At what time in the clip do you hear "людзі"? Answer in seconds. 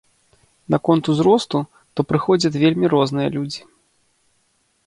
3.37-3.61